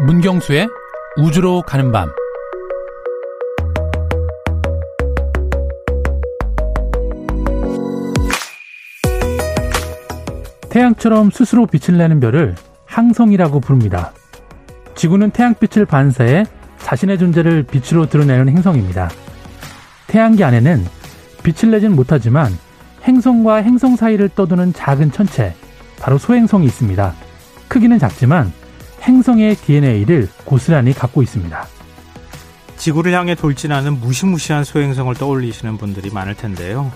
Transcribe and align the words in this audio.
문경수의 0.00 0.68
우주로 1.16 1.60
가는 1.62 1.90
밤. 1.90 2.08
태양처럼 10.70 11.32
스스로 11.32 11.66
빛을 11.66 11.98
내는 11.98 12.20
별을 12.20 12.54
항성이라고 12.86 13.58
부릅니다. 13.58 14.12
지구는 14.94 15.32
태양빛을 15.32 15.84
반사해 15.86 16.44
자신의 16.78 17.18
존재를 17.18 17.64
빛으로 17.64 18.06
드러내는 18.08 18.48
행성입니다. 18.50 19.10
태양계 20.06 20.44
안에는 20.44 20.84
빛을 21.42 21.72
내진 21.72 21.96
못하지만 21.96 22.52
행성과 23.02 23.56
행성 23.56 23.96
사이를 23.96 24.28
떠도는 24.28 24.74
작은 24.74 25.10
천체, 25.10 25.54
바로 26.00 26.18
소행성이 26.18 26.66
있습니다. 26.66 27.14
크기는 27.66 27.98
작지만 27.98 28.52
행성의 29.02 29.56
DNA를 29.56 30.28
고스란히 30.44 30.92
갖고 30.92 31.22
있습니다. 31.22 31.66
지구를 32.76 33.12
향해 33.12 33.34
돌진하는 33.34 34.00
무시무시한 34.00 34.64
소행성을 34.64 35.12
떠올리시는 35.14 35.76
분들이 35.78 36.10
많을 36.10 36.34
텐데요. 36.34 36.92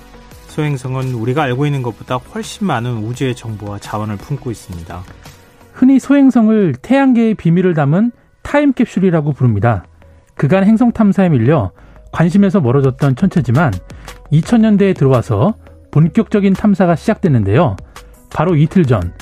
소행성은 0.48 1.14
우리가 1.14 1.42
알고 1.42 1.66
있는 1.66 1.82
것보다 1.82 2.16
훨씬 2.16 2.66
많은 2.66 2.98
우주의 2.98 3.34
정보와 3.34 3.78
자원을 3.78 4.16
품고 4.16 4.50
있습니다. 4.50 5.02
흔히 5.72 5.98
소행성을 5.98 6.74
태양계의 6.82 7.34
비밀을 7.34 7.74
담은 7.74 8.12
타임캡슐이라고 8.42 9.32
부릅니다. 9.32 9.84
그간 10.34 10.64
행성 10.64 10.92
탐사에 10.92 11.28
밀려 11.30 11.72
관심에서 12.12 12.60
멀어졌던 12.60 13.16
천체지만 13.16 13.72
2000년대에 14.32 14.96
들어와서 14.96 15.54
본격적인 15.90 16.52
탐사가 16.52 16.96
시작됐는데요. 16.96 17.76
바로 18.30 18.56
이틀 18.56 18.84
전 18.84 19.12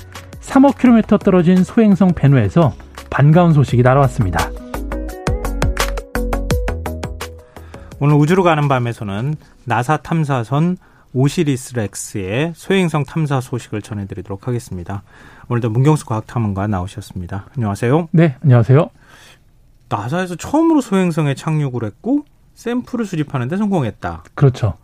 3억 0.50 0.78
킬로미터 0.78 1.16
떨어진 1.16 1.62
소행성 1.62 2.12
베누에서 2.12 2.74
반가운 3.08 3.52
소식이 3.52 3.82
날아왔습니다. 3.82 4.50
오늘 8.00 8.16
우주로 8.16 8.42
가는 8.42 8.66
밤에서는 8.66 9.36
나사 9.64 9.98
탐사선 9.98 10.76
오시리스 11.12 11.74
렉스의 11.74 12.54
소행성 12.56 13.04
탐사 13.04 13.40
소식을 13.40 13.80
전해드리도록 13.80 14.48
하겠습니다. 14.48 15.04
오늘도 15.48 15.70
문경수 15.70 16.04
과학탐험가 16.06 16.66
나오셨습니다. 16.66 17.46
안녕하세요. 17.54 18.08
네, 18.10 18.36
안녕하세요. 18.42 18.90
나사에서 19.88 20.34
처음으로 20.34 20.80
소행성에 20.80 21.34
착륙을 21.34 21.84
했고 21.84 22.24
샘플을 22.54 23.06
수집하는데 23.06 23.56
성공했다. 23.56 24.24
그렇죠. 24.34 24.74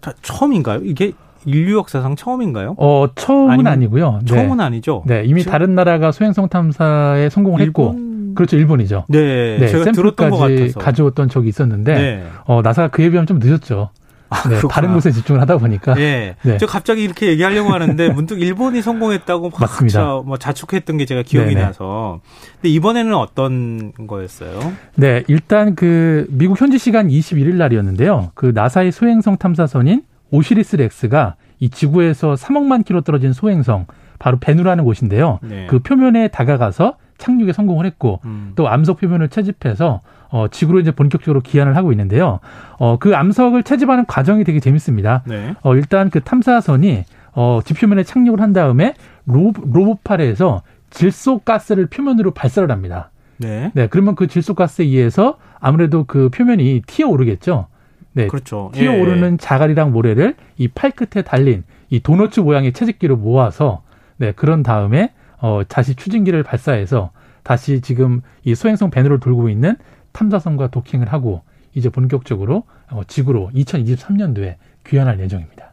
자, 0.00 0.12
처음인가요? 0.22 0.82
이게 0.84 1.12
인류 1.44 1.78
역사상 1.78 2.16
처음인가요? 2.16 2.74
어, 2.78 3.06
처음은 3.14 3.66
아니고요. 3.66 4.20
네. 4.22 4.26
처음은 4.26 4.60
아니죠. 4.60 5.02
네, 5.06 5.24
이미 5.24 5.40
지금? 5.40 5.52
다른 5.52 5.74
나라가 5.74 6.12
소행성 6.12 6.48
탐사에 6.48 7.28
성공을 7.30 7.60
일본? 7.60 7.88
했고, 7.88 8.34
그렇죠, 8.34 8.56
일본이죠. 8.56 9.04
네, 9.08 9.58
네 9.58 9.68
제가 9.68 9.92
들었던 9.92 10.30
것 10.30 10.36
같아서 10.36 10.78
가져왔던 10.78 11.28
적이 11.28 11.48
있었는데, 11.48 11.94
네. 11.94 12.24
어, 12.44 12.62
나사가 12.62 12.88
그에 12.88 13.10
비하면 13.10 13.26
좀 13.26 13.38
늦었죠. 13.38 13.90
아, 14.30 14.48
네, 14.48 14.60
다른 14.70 14.94
곳에 14.94 15.10
집중을 15.10 15.40
하다 15.40 15.58
보니까. 15.58 15.94
네. 15.94 16.36
네. 16.42 16.56
저 16.56 16.64
갑자기 16.66 17.02
이렇게 17.02 17.26
얘기하려고 17.26 17.70
하는데 17.70 18.08
문득 18.10 18.40
일본이 18.40 18.80
성공했다고 18.80 19.50
맞습니다. 19.58 20.22
뭐 20.24 20.36
자축했던 20.36 20.98
게 20.98 21.04
제가 21.04 21.22
기억이 21.22 21.54
네네. 21.54 21.66
나서. 21.66 22.20
근데 22.54 22.68
이번에는 22.68 23.12
어떤 23.14 23.92
거였어요? 24.06 24.72
네, 24.94 25.24
일단 25.26 25.74
그 25.74 26.26
미국 26.30 26.60
현지 26.60 26.78
시간 26.78 27.08
21일 27.08 27.56
날이었는데요. 27.56 28.30
그 28.34 28.52
나사의 28.54 28.92
소행성 28.92 29.36
탐사선인 29.36 30.02
오시리스 30.30 30.76
렉스가 30.76 31.36
이 31.58 31.68
지구에서 31.70 32.34
3억만 32.34 32.84
킬로 32.84 33.02
떨어진 33.02 33.32
소행성 33.32 33.86
바로 34.18 34.38
베누라는 34.38 34.84
곳인데요. 34.84 35.38
네. 35.42 35.66
그 35.68 35.80
표면에 35.80 36.28
다가가서 36.28 36.96
착륙에 37.18 37.52
성공을 37.52 37.86
했고 37.86 38.20
음. 38.24 38.52
또 38.54 38.68
암석 38.68 38.98
표면을 39.00 39.28
채집해서 39.28 40.00
어, 40.30 40.46
지구로 40.48 40.80
이제 40.80 40.90
본격적으로 40.90 41.40
기한을 41.40 41.76
하고 41.76 41.92
있는데요. 41.92 42.40
어, 42.78 42.98
그 42.98 43.14
암석을 43.14 43.62
채집하는 43.62 44.06
과정이 44.06 44.44
되게 44.44 44.60
재밌습니다. 44.60 45.22
네. 45.26 45.54
어, 45.62 45.74
일단 45.74 46.08
그 46.10 46.20
탐사선이 46.20 47.04
어, 47.32 47.60
지표면에 47.64 48.04
착륙을 48.04 48.40
한 48.40 48.52
다음에 48.52 48.94
로, 49.26 49.52
로봇팔에서 49.54 50.62
질소 50.90 51.40
가스를 51.40 51.86
표면으로 51.86 52.32
발사를 52.32 52.70
합니다. 52.70 53.10
네. 53.38 53.70
네. 53.74 53.86
그러면 53.88 54.14
그 54.14 54.26
질소 54.26 54.54
가스에 54.54 54.84
의해서 54.84 55.38
아무래도 55.60 56.04
그 56.04 56.28
표면이 56.30 56.82
튀어 56.86 57.08
오르겠죠. 57.08 57.66
네. 58.12 58.26
그렇죠. 58.26 58.70
튀어 58.74 58.92
오르는 58.92 59.34
예. 59.34 59.36
자갈이랑 59.36 59.92
모래를 59.92 60.34
이 60.58 60.68
팔 60.68 60.90
끝에 60.90 61.22
달린 61.22 61.64
이 61.90 62.00
도너츠 62.00 62.40
모양의 62.40 62.72
채집기로 62.72 63.16
모아서 63.16 63.82
네, 64.16 64.32
그런 64.32 64.62
다음에 64.62 65.12
어, 65.38 65.62
다시 65.66 65.94
추진기를 65.94 66.42
발사해서 66.42 67.10
다시 67.42 67.80
지금 67.80 68.20
이 68.44 68.54
소행성 68.54 68.90
배너를 68.90 69.20
돌고 69.20 69.48
있는 69.48 69.76
탐사선과 70.12 70.68
도킹을 70.68 71.12
하고 71.12 71.42
이제 71.74 71.88
본격적으로 71.88 72.64
어, 72.90 73.02
지구로 73.06 73.50
2023년도에 73.54 74.56
귀환할 74.86 75.20
예정입니다. 75.20 75.72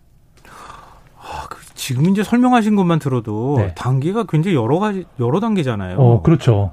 아, 1.20 1.48
그 1.50 1.58
지금 1.74 2.06
이제 2.10 2.24
설명하신 2.24 2.76
것만 2.76 3.00
들어도 3.00 3.56
네. 3.58 3.74
단계가 3.76 4.26
굉장히 4.26 4.56
여러 4.56 4.80
가지 4.80 5.06
여러 5.20 5.40
단계잖아요. 5.40 5.98
어, 5.98 6.22
그렇죠. 6.22 6.72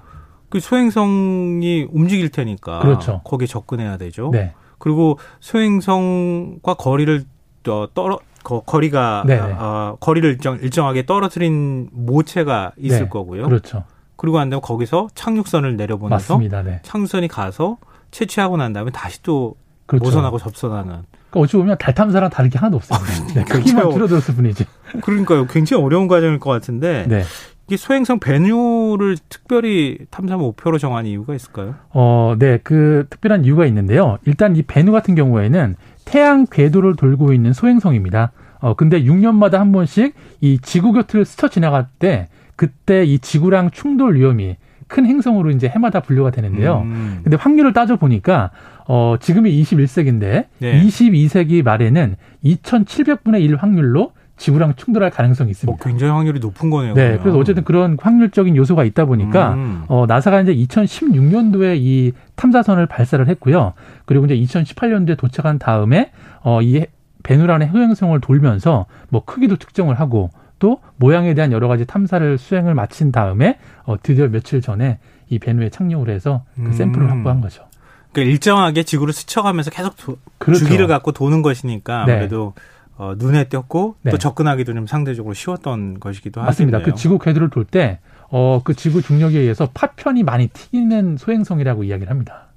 그 0.48 0.60
소행성이 0.60 1.88
움직일 1.90 2.28
테니까 2.30 2.80
그렇죠. 2.80 3.20
거기에 3.24 3.46
접근해야 3.46 3.96
되죠. 3.96 4.30
네. 4.30 4.52
그리고 4.84 5.18
소행성과 5.40 6.74
거리를 6.74 7.24
떨어 7.62 8.18
거, 8.42 8.60
거리가 8.60 9.24
네. 9.26 9.40
어, 9.40 9.96
거리를 9.98 10.28
일정, 10.28 10.58
일정하게 10.58 11.06
떨어뜨린 11.06 11.88
모체가 11.90 12.72
있을 12.76 13.04
네. 13.04 13.08
거고요. 13.08 13.44
그렇죠. 13.44 13.84
그리고 14.16 14.38
안 14.38 14.50
되면 14.50 14.60
거기서 14.60 15.08
착륙선을 15.14 15.78
내려보내서 15.78 16.34
맞습니다. 16.34 16.62
네. 16.62 16.80
착륙선이 16.82 17.28
가서 17.28 17.78
채취하고 18.10 18.58
난 18.58 18.74
다음에 18.74 18.90
다시 18.90 19.22
또 19.22 19.56
그렇죠. 19.86 20.04
모선하고 20.04 20.36
접선하는. 20.36 20.84
그러니까 21.30 21.40
어찌 21.40 21.56
보면 21.56 21.78
달 21.78 21.94
탐사랑 21.94 22.28
다른 22.28 22.50
게 22.50 22.58
하나도 22.58 22.76
없어요. 22.76 22.98
아, 23.00 23.32
네, 23.34 23.44
크기만 23.44 23.90
줄어들었을 23.90 24.34
뿐이지. 24.34 24.66
그러니까요. 25.00 25.46
굉장히 25.46 25.82
어려운 25.82 26.08
과정일 26.08 26.38
것 26.38 26.50
같은데. 26.50 27.06
네. 27.08 27.22
이 27.70 27.76
소행성 27.76 28.18
배뉴를 28.18 29.16
특별히 29.28 29.98
탐사 30.10 30.36
목표로 30.36 30.78
정한 30.78 31.06
이유가 31.06 31.34
있을까요? 31.34 31.76
어, 31.90 32.34
네, 32.38 32.58
그 32.62 33.06
특별한 33.08 33.44
이유가 33.44 33.64
있는데요. 33.66 34.18
일단 34.26 34.54
이 34.56 34.62
배뉴 34.62 34.92
같은 34.92 35.14
경우에는 35.14 35.76
태양 36.04 36.46
궤도를 36.46 36.96
돌고 36.96 37.32
있는 37.32 37.52
소행성입니다. 37.52 38.32
어, 38.60 38.74
근데 38.74 39.02
6년마다 39.02 39.54
한 39.54 39.72
번씩 39.72 40.14
이 40.40 40.58
지구 40.60 40.92
곁을 40.92 41.24
스쳐 41.24 41.48
지나갈 41.48 41.86
때 41.98 42.28
그때 42.56 43.04
이 43.04 43.18
지구랑 43.18 43.70
충돌 43.70 44.16
위험이 44.16 44.56
큰 44.86 45.06
행성으로 45.06 45.50
이제 45.50 45.66
해마다 45.68 46.00
분류가 46.00 46.30
되는데요. 46.30 46.82
음. 46.84 47.20
근데 47.24 47.36
확률을 47.36 47.72
따져 47.72 47.96
보니까 47.96 48.50
어 48.86 49.16
지금이 49.18 49.50
21세기인데 49.62 50.46
네. 50.58 50.82
22세기 50.82 51.62
말에는 51.62 52.16
2,700분의 52.44 53.40
1 53.40 53.56
확률로 53.56 54.12
지구랑 54.36 54.74
충돌할 54.74 55.10
가능성이 55.10 55.52
있습니다. 55.52 55.74
어, 55.74 55.78
굉장히 55.84 56.12
확률이 56.12 56.40
높은 56.40 56.70
거네요. 56.70 56.94
네, 56.94 57.02
그러면. 57.02 57.22
그래서 57.22 57.38
어쨌든 57.38 57.64
그런 57.64 57.96
확률적인 58.00 58.56
요소가 58.56 58.84
있다 58.84 59.04
보니까 59.04 59.54
음. 59.54 59.84
어, 59.88 60.06
나사가 60.06 60.40
이제 60.40 60.54
2016년도에 60.54 61.76
이 61.78 62.12
탐사선을 62.36 62.86
발사를 62.86 63.26
했고요. 63.28 63.74
그리고 64.04 64.26
이제 64.26 64.36
2018년도에 64.36 65.16
도착한 65.16 65.58
다음에 65.58 66.10
어, 66.42 66.62
이 66.62 66.84
베누란의 67.22 67.70
효행성을 67.70 68.20
돌면서 68.20 68.86
뭐 69.08 69.24
크기도 69.24 69.56
측정을 69.56 69.98
하고 69.98 70.30
또 70.58 70.80
모양에 70.96 71.34
대한 71.34 71.52
여러 71.52 71.68
가지 71.68 71.84
탐사를 71.86 72.38
수행을 72.38 72.74
마친 72.74 73.12
다음에 73.12 73.58
어, 73.84 73.96
드디어 74.02 74.28
며칠 74.28 74.60
전에 74.60 74.98
이 75.28 75.38
베누에 75.38 75.70
착륙을 75.70 76.10
해서 76.10 76.44
그 76.54 76.62
음. 76.62 76.72
샘플을 76.72 77.10
확보한 77.10 77.40
거죠. 77.40 77.64
그러니까 78.12 78.32
일정하게 78.32 78.84
지구를 78.84 79.12
스쳐가면서 79.12 79.70
계속 79.70 79.96
도, 79.96 80.18
그렇죠. 80.38 80.64
주기를 80.64 80.86
갖고 80.86 81.12
도는 81.12 81.42
것이니까 81.42 82.04
네. 82.06 82.12
아무래도 82.12 82.52
네. 82.54 82.62
어, 82.96 83.14
눈에 83.16 83.44
띄었고 83.48 83.96
네. 84.02 84.10
또 84.12 84.18
접근하기도 84.18 84.72
좀 84.74 84.86
상대적으로 84.86 85.34
쉬웠던 85.34 85.98
것이기도 86.00 86.40
하죠. 86.40 86.46
맞습니다. 86.46 86.82
그 86.82 86.94
지구 86.94 87.18
궤도를 87.18 87.50
돌 87.50 87.64
때 87.64 87.98
어, 88.30 88.60
그 88.64 88.74
지구 88.74 89.02
중력에 89.02 89.38
의해서 89.38 89.68
파편이 89.74 90.22
많이 90.22 90.48
튀는 90.48 91.16
소행성이라고 91.16 91.84
이야기를 91.84 92.10
합니다. 92.10 92.48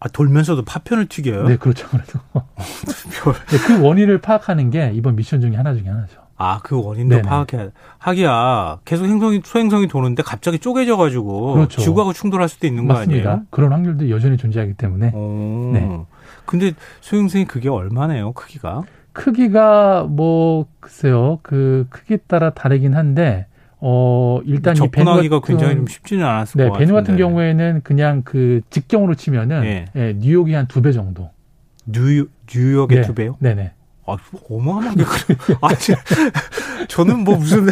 아, 0.00 0.08
돌면서도 0.08 0.64
파편을 0.64 1.06
튀겨요? 1.06 1.48
네, 1.48 1.56
그렇죠. 1.56 1.88
그래서 1.88 2.20
네, 3.50 3.58
그 3.66 3.82
원인을 3.82 4.20
파악하는 4.20 4.70
게 4.70 4.92
이번 4.94 5.16
미션 5.16 5.40
중에 5.40 5.56
하나 5.56 5.74
중에 5.74 5.88
하나죠. 5.88 6.20
아, 6.36 6.60
그 6.62 6.80
원인도 6.80 7.16
네네. 7.16 7.28
파악해야 7.28 7.70
하기야 7.98 8.78
계속 8.84 9.06
행성이 9.06 9.40
소행성이 9.44 9.88
도는데 9.88 10.22
갑자기 10.22 10.60
쪼개져 10.60 10.96
가지고 10.96 11.54
그렇죠. 11.54 11.80
지구하고 11.80 12.12
충돌할 12.12 12.48
수도 12.48 12.66
있는 12.68 12.86
맞습니다. 12.86 13.22
거 13.24 13.28
아니에요? 13.30 13.46
그런 13.50 13.72
확률도 13.72 14.08
여전히 14.10 14.36
존재하기 14.36 14.74
때문에. 14.74 15.10
오. 15.14 15.70
네. 15.74 15.98
근데 16.46 16.72
소행성이 17.00 17.44
그게 17.44 17.68
얼마네요, 17.68 18.32
크기가? 18.32 18.84
크기가 19.18 20.04
뭐 20.08 20.66
글쎄요. 20.80 21.38
그 21.42 21.86
크기에 21.90 22.18
따라 22.28 22.50
다르긴 22.50 22.94
한데 22.94 23.46
어 23.80 24.40
일단 24.44 24.74
이 24.76 24.80
같은 24.80 25.40
굉장히 25.44 25.76
좀 25.76 25.86
쉽지는 25.86 26.24
않았을 26.26 26.64
네. 26.64 26.78
베누 26.78 26.92
같은 26.94 27.16
경우에는 27.16 27.82
그냥 27.84 28.22
그 28.24 28.60
직경으로 28.70 29.14
치면은 29.14 29.60
네. 29.62 29.84
예, 29.96 30.14
뉴욕이 30.18 30.52
한 30.54 30.66
두 30.66 30.82
배 30.82 30.92
정도. 30.92 31.30
뉴 31.86 32.26
뉴욕의 32.52 33.00
네. 33.00 33.06
두 33.06 33.14
배요? 33.14 33.36
네네. 33.40 33.72
아, 34.06 34.16
어마어마하게 34.50 35.04
그래. 35.04 35.36
아, 35.60 35.68
저는 36.88 37.24
뭐 37.24 37.36
무슨 37.36 37.66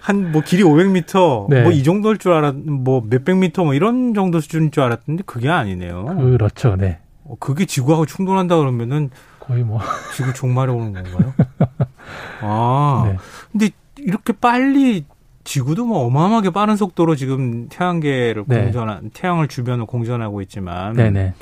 한 0.00 0.32
뭐 0.32 0.42
길이 0.42 0.62
500m 0.62 1.48
네. 1.48 1.62
뭐이 1.62 1.82
정도일 1.84 2.18
줄 2.18 2.32
알았 2.32 2.54
뭐 2.56 3.02
몇백 3.08 3.36
미터 3.36 3.64
뭐 3.64 3.74
이런 3.74 4.12
정도 4.14 4.40
수준인 4.40 4.70
줄 4.72 4.82
알았는데 4.82 5.22
그게 5.26 5.48
아니네요. 5.48 6.04
그렇죠. 6.06 6.76
네. 6.76 6.98
어, 7.24 7.36
그게 7.40 7.64
지구하고 7.66 8.04
충돌한다 8.06 8.56
그러면은 8.56 9.10
거의 9.46 9.62
뭐 9.62 9.80
지구 10.14 10.32
종말이 10.32 10.72
오는 10.72 10.92
건가요? 10.92 11.32
아. 12.42 13.04
네. 13.06 13.18
근데 13.52 13.70
이렇게 13.98 14.32
빨리 14.32 15.04
지구도 15.44 15.86
뭐 15.86 16.04
어마어마하게 16.06 16.50
빠른 16.50 16.76
속도로 16.76 17.14
지금 17.14 17.68
태양계를 17.68 18.44
네. 18.46 18.62
공전한 18.64 19.10
태양을 19.10 19.48
주변을 19.48 19.86
공전하고 19.86 20.42
있지만 20.42 20.94
네네. 20.94 21.34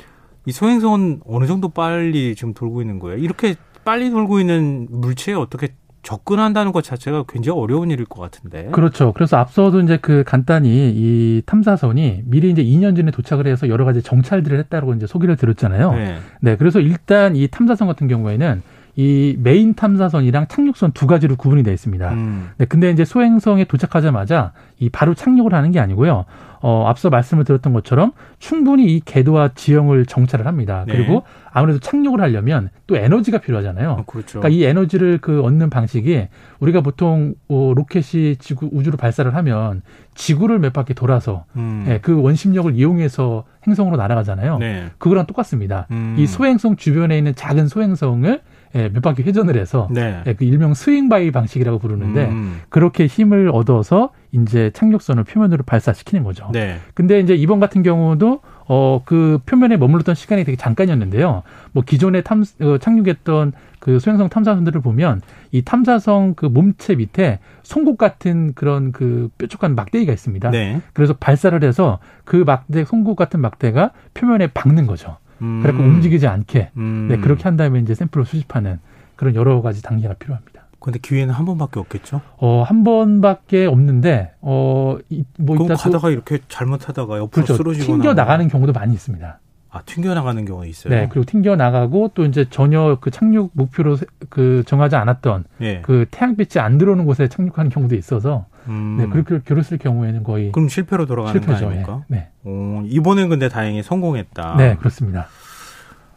이 0.45 0.51
소행성은 0.51 1.21
어느 1.25 1.47
정도 1.47 1.69
빨리 1.69 2.35
지금 2.35 2.53
돌고 2.53 2.81
있는 2.81 2.99
거예요. 2.99 3.17
이렇게 3.17 3.55
빨리 3.83 4.11
돌고 4.11 4.39
있는 4.39 4.87
물체에 4.91 5.33
어떻게 5.33 5.69
접근한다는 6.05 6.71
것 6.71 6.83
자체가 6.83 7.25
굉장히 7.27 7.59
어려운 7.59 7.89
일일 7.89 8.05
것 8.05 8.21
같은데. 8.21 8.69
그렇죠. 8.71 9.11
그래서 9.11 9.37
앞서도 9.37 9.81
이제 9.81 9.97
그 9.97 10.23
간단히 10.23 10.93
이 10.95 11.41
탐사선이 11.45 12.21
미리 12.25 12.51
이제 12.51 12.63
2년 12.63 12.95
전에 12.95 13.09
도착을 13.11 13.47
해서 13.47 13.67
여러 13.69 13.85
가지 13.85 14.03
정찰들을 14.03 14.57
했다고 14.59 14.93
이제 14.93 15.07
소개를 15.07 15.35
들었잖아요. 15.35 15.91
네. 15.93 16.17
네. 16.41 16.55
그래서 16.57 16.79
일단 16.79 17.35
이 17.35 17.47
탐사선 17.47 17.87
같은 17.87 18.07
경우에는 18.07 18.61
이 18.95 19.35
메인 19.39 19.73
탐사선이랑 19.73 20.47
착륙선 20.47 20.91
두 20.93 21.05
가지로 21.07 21.35
구분이 21.35 21.63
되어 21.63 21.73
있습니다. 21.73 22.11
음. 22.13 22.49
네, 22.57 22.65
근데 22.65 22.89
이제 22.91 23.03
소행성에 23.03 23.65
도착하자마자 23.65 24.53
이 24.79 24.89
바로 24.89 25.13
착륙을 25.13 25.53
하는 25.53 25.71
게 25.71 25.79
아니고요. 25.79 26.25
어, 26.61 26.87
앞서 26.87 27.11
말씀을 27.11 27.43
드렸던 27.43 27.73
것처럼 27.73 28.11
충분히 28.39 28.85
이 28.85 29.01
궤도와 29.03 29.49
지형을 29.53 30.05
정찰을 30.07 30.47
합니다. 30.47 30.83
네. 30.87 30.93
그리고 30.93 31.23
아무래도 31.51 31.79
착륙을 31.79 32.21
하려면 32.21 32.69
또 32.87 32.97
에너지가 32.97 33.37
필요하잖아요. 33.37 33.91
어, 33.91 34.03
그렇죠. 34.05 34.39
그러니까 34.39 34.49
이 34.49 34.63
에너지를 34.63 35.19
그 35.19 35.43
얻는 35.43 35.69
방식이 35.69 36.27
우리가 36.59 36.81
보통 36.81 37.35
어, 37.49 37.73
로켓이 37.75 38.37
지구 38.37 38.69
우주로 38.71 38.97
발사를 38.97 39.31
하면 39.35 39.83
지구를 40.15 40.57
몇 40.57 40.73
바퀴 40.73 40.93
돌아서 40.93 41.45
음. 41.55 41.85
예, 41.87 41.99
그 42.01 42.19
원심력을 42.19 42.73
이용해서 42.73 43.43
행성으로 43.67 43.97
날아가잖아요. 43.97 44.57
네. 44.57 44.85
그거랑 44.97 45.27
똑같습니다. 45.27 45.85
음. 45.91 46.15
이 46.17 46.25
소행성 46.25 46.77
주변에 46.77 47.17
있는 47.17 47.35
작은 47.35 47.67
소행성을 47.67 48.41
예, 48.75 48.89
몇 48.89 49.01
바퀴 49.01 49.23
회전을 49.23 49.57
해서 49.57 49.87
네. 49.89 50.21
예, 50.27 50.33
그 50.33 50.43
일명 50.43 50.73
스윙바이 50.73 51.31
방식이라고 51.31 51.79
부르는데 51.79 52.25
음. 52.25 52.61
그렇게 52.69 53.07
힘을 53.07 53.49
얻어서 53.53 54.11
이제 54.31 54.69
착륙선을 54.73 55.23
표면으로 55.23 55.63
발사시키는 55.63 56.23
거죠. 56.23 56.49
네. 56.51 56.77
근데 56.93 57.19
이제 57.19 57.33
이번 57.35 57.61
같은 57.61 57.83
경우도 57.83 58.41
어, 58.67 59.01
그 59.05 59.39
표면에 59.45 59.77
머물렀던 59.77 60.15
시간이 60.15 60.43
되게 60.43 60.57
잠깐이었는데요. 60.57 61.43
뭐 61.71 61.83
기존에 61.85 62.21
탐, 62.21 62.43
어, 62.61 62.77
착륙했던 62.77 63.53
그 63.79 63.99
소행성 63.99 64.29
탐사선들을 64.29 64.81
보면 64.81 65.21
이 65.51 65.61
탐사성 65.61 66.33
그 66.35 66.47
몸체 66.47 66.95
밑에 66.95 67.39
송곳 67.63 67.97
같은 67.97 68.53
그런 68.55 68.91
그 68.91 69.29
뾰족한 69.37 69.75
막대기가 69.75 70.11
있습니다. 70.11 70.49
네. 70.49 70.81
그래서 70.93 71.13
발사를 71.13 71.63
해서 71.63 71.99
그 72.25 72.37
막대, 72.37 72.83
송곳 72.83 73.15
같은 73.15 73.39
막대가 73.39 73.91
표면에 74.15 74.47
박는 74.47 74.87
거죠. 74.87 75.17
음. 75.41 75.61
그래서 75.61 75.79
움직이지 75.79 76.27
않게. 76.27 76.71
음. 76.77 77.07
네, 77.09 77.17
그렇게 77.17 77.43
한 77.43 77.57
다음에 77.57 77.79
이제 77.79 77.95
샘플을 77.95 78.25
수집하는 78.25 78.79
그런 79.15 79.35
여러 79.35 79.61
가지 79.61 79.81
단계가 79.81 80.13
필요합니다. 80.15 80.65
근데 80.79 80.99
기회는 80.99 81.33
한 81.33 81.45
번밖에 81.45 81.79
없겠죠? 81.79 82.21
어, 82.37 82.61
한 82.61 82.83
번밖에 82.83 83.65
없는데, 83.65 84.33
어, 84.41 84.97
뭐, 85.39 85.57
그럼 85.57 85.75
가다가 85.75 86.11
이렇게 86.11 86.39
잘못하다가 86.47 87.17
옆으로 87.17 87.29
그렇죠. 87.29 87.55
쓰러지거나. 87.55 88.03
튕겨 88.03 88.13
나가는 88.13 88.47
경우도 88.47 88.71
많이 88.71 88.93
있습니다. 88.93 89.39
아, 89.71 89.81
튕겨 89.85 90.13
나가는 90.13 90.45
경우가 90.45 90.65
있어요. 90.67 90.93
네, 90.93 91.09
그리고 91.09 91.25
튕겨 91.25 91.55
나가고 91.55 92.11
또 92.13 92.23
이제 92.23 92.45
전혀 92.49 92.97
그 93.01 93.09
착륙 93.11 93.51
목표로 93.53 93.97
그 94.29 94.63
정하지 94.65 94.95
않았던 94.95 95.43
예. 95.61 95.81
그 95.81 96.05
태양빛이 96.11 96.61
안 96.61 96.77
들어오는 96.77 97.03
곳에 97.05 97.27
착륙하는 97.27 97.69
경우도 97.71 97.95
있어서 97.95 98.45
음. 98.67 98.97
네, 98.97 99.07
그렇게 99.07 99.39
결했을 99.45 99.77
경우에는 99.77 100.23
거의 100.23 100.51
그럼 100.51 100.69
실패로 100.69 101.05
돌아가는 101.05 101.39
실패죠, 101.39 101.65
거 101.65 101.67
아닙니까? 101.67 102.03
예. 102.11 102.15
네. 102.15 102.29
오, 102.43 102.81
이번엔 102.85 103.29
근데 103.29 103.49
다행히 103.49 103.83
성공했다. 103.83 104.55
네, 104.57 104.75
그렇습니다. 104.77 105.27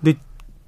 근데 0.01 0.19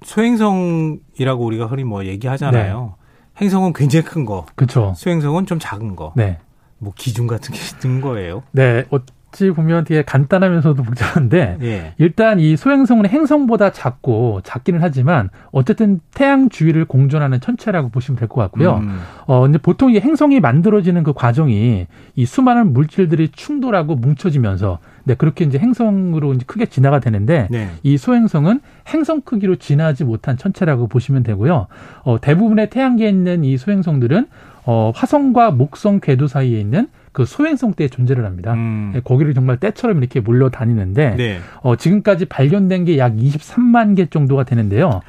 소행성이라고 0.03 1.45
우리가 1.45 1.65
흔히 1.67 1.83
뭐 1.83 2.05
얘기하잖아요. 2.05 2.95
네. 2.97 3.41
행성은 3.41 3.73
굉장히 3.73 4.05
큰 4.05 4.25
거. 4.25 4.45
그렇죠. 4.55 4.93
수행성은 4.95 5.45
좀 5.45 5.59
작은 5.59 5.95
거. 5.95 6.13
네. 6.15 6.39
뭐 6.77 6.93
기준 6.95 7.27
같은 7.27 7.53
게 7.53 7.59
있는 7.83 8.01
거예요. 8.01 8.43
네. 8.51 8.85
어찌 9.31 9.49
보면 9.51 9.85
되게 9.85 10.03
간단하면서도 10.03 10.83
복잡한데 10.83 11.57
예. 11.61 11.93
일단 11.97 12.39
이 12.39 12.57
소행성은 12.57 13.07
행성보다 13.07 13.71
작고 13.71 14.41
작기는 14.43 14.81
하지만 14.81 15.29
어쨌든 15.51 15.99
태양 16.13 16.49
주위를 16.49 16.85
공전하는 16.85 17.39
천체라고 17.39 17.89
보시면 17.89 18.19
될 18.19 18.27
것 18.27 18.39
같고요. 18.41 18.77
음. 18.77 18.99
어 19.25 19.41
근데 19.41 19.57
보통 19.57 19.91
이 19.91 19.99
행성이 19.99 20.39
만들어지는 20.39 21.03
그 21.03 21.13
과정이 21.13 21.87
이 22.15 22.25
수많은 22.25 22.73
물질들이 22.73 23.29
충돌하고 23.29 23.95
뭉쳐지면서 23.95 24.79
네, 25.03 25.15
그렇게 25.15 25.45
이제 25.45 25.57
행성으로 25.57 26.33
이제 26.33 26.43
크게 26.45 26.67
진화가 26.67 26.99
되는데 26.99 27.47
네. 27.49 27.69
이 27.83 27.97
소행성은 27.97 28.59
행성 28.87 29.21
크기로 29.21 29.55
진화하지 29.55 30.03
못한 30.03 30.37
천체라고 30.37 30.87
보시면 30.87 31.23
되고요. 31.23 31.67
어, 32.03 32.21
대부분의 32.21 32.69
태양계에 32.69 33.09
있는 33.09 33.43
이 33.43 33.57
소행성들은 33.57 34.27
어, 34.65 34.91
화성과 34.93 35.51
목성 35.51 35.99
궤도 35.99 36.27
사이에 36.27 36.59
있는 36.59 36.87
그 37.11 37.25
소행성 37.25 37.73
때에 37.73 37.87
존재를 37.89 38.25
합니다. 38.25 38.53
음. 38.53 38.91
네, 38.93 39.01
거기를 39.03 39.33
정말 39.33 39.57
때처럼 39.57 39.97
이렇게 39.97 40.21
몰려다니는데 40.21 41.15
네. 41.17 41.39
어, 41.61 41.75
지금까지 41.75 42.25
발견된 42.25 42.85
게 42.85 42.97
약 42.97 43.15
23만 43.15 43.95
개 43.95 44.05
정도가 44.05 44.43
되는데요. 44.43 45.01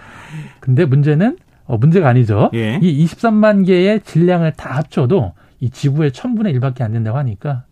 근데 0.61 0.85
문제는 0.85 1.37
어, 1.65 1.77
문제가 1.77 2.09
아니죠. 2.09 2.51
예. 2.55 2.79
이 2.83 3.05
23만 3.07 3.67
개의 3.67 4.01
질량을 4.01 4.53
다 4.53 4.77
합쳐도 4.77 5.33
이 5.61 5.71
지구의 5.71 6.13
천분의 6.13 6.53
일밖에 6.55 6.83
안 6.83 6.93
된다고 6.93 7.19
하니까 7.19 7.65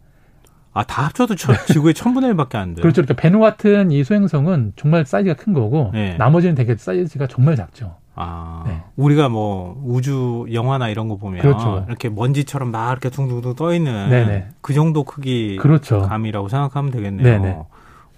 아, 0.72 0.84
다 0.84 1.06
합쳐도 1.06 1.34
저, 1.34 1.52
지구의 1.66 1.94
천분의 1.94 2.30
일밖에 2.30 2.56
안 2.56 2.74
돼요. 2.74 2.82
그렇죠. 2.82 3.02
그러니까 3.02 3.20
배노 3.20 3.40
같은 3.40 3.90
이 3.90 4.04
소행성은 4.04 4.74
정말 4.76 5.04
사이즈가 5.04 5.34
큰 5.34 5.52
거고 5.52 5.90
네. 5.92 6.16
나머지는 6.16 6.54
되게 6.54 6.76
사이즈가 6.76 7.26
정말 7.26 7.56
작죠. 7.56 7.96
아, 8.14 8.64
네. 8.66 8.82
우리가 8.96 9.28
뭐 9.28 9.80
우주 9.84 10.46
영화나 10.52 10.88
이런 10.88 11.08
거 11.08 11.16
보면 11.16 11.40
그렇죠. 11.40 11.84
이렇게 11.88 12.08
먼지처럼 12.08 12.70
막 12.70 12.90
이렇게 12.90 13.08
둥둥둥 13.08 13.54
떠 13.54 13.72
있는 13.72 14.10
네네. 14.10 14.48
그 14.60 14.74
정도 14.74 15.04
크기 15.04 15.56
그렇죠. 15.56 16.02
감이라고 16.02 16.48
생각하면 16.48 16.90
되겠네요. 16.90 17.24
네네. 17.24 17.58